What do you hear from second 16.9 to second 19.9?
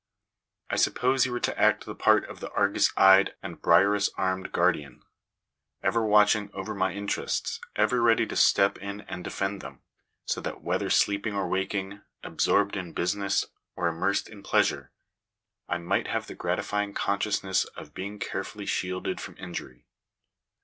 consciousness of being care fully shielded from injury.